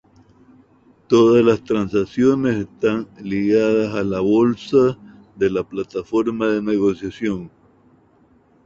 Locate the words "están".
2.61-3.07